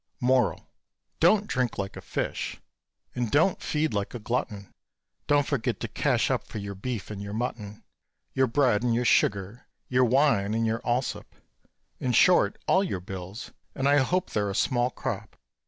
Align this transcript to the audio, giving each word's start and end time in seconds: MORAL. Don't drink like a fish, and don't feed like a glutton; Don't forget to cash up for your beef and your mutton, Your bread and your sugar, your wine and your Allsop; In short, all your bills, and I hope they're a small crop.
MORAL. 0.19 0.67
Don't 1.19 1.45
drink 1.45 1.77
like 1.77 1.95
a 1.95 2.01
fish, 2.01 2.59
and 3.13 3.29
don't 3.29 3.61
feed 3.61 3.93
like 3.93 4.15
a 4.15 4.19
glutton; 4.19 4.73
Don't 5.27 5.45
forget 5.45 5.79
to 5.81 5.87
cash 5.87 6.31
up 6.31 6.47
for 6.47 6.57
your 6.57 6.73
beef 6.73 7.11
and 7.11 7.21
your 7.21 7.35
mutton, 7.35 7.83
Your 8.33 8.47
bread 8.47 8.81
and 8.81 8.95
your 8.95 9.05
sugar, 9.05 9.67
your 9.89 10.03
wine 10.05 10.55
and 10.55 10.65
your 10.65 10.79
Allsop; 10.83 11.35
In 11.99 12.13
short, 12.13 12.57
all 12.65 12.83
your 12.83 12.99
bills, 12.99 13.51
and 13.75 13.87
I 13.87 13.99
hope 13.99 14.31
they're 14.31 14.49
a 14.49 14.55
small 14.55 14.89
crop. 14.89 15.35